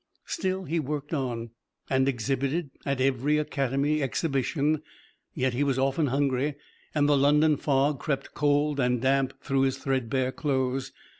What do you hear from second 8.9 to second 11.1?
damp through his threadbare clothes.